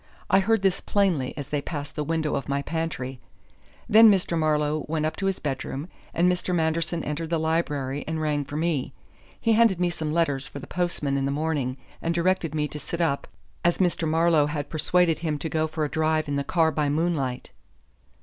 [0.31, 3.19] I heard this plainly as they passed the window of my pantry.
[3.87, 4.35] Then Mr.
[4.35, 6.55] Marlowe went up to his bedroom and Mr.
[6.55, 8.93] Manderson entered the library and rang for me.
[9.39, 12.79] He handed me some letters for the postman in the morning and directed me to
[12.79, 13.27] sit up,
[13.63, 14.07] as Mr.
[14.07, 17.51] Marlowe had persuaded him to go for a drive in the car by moonlight."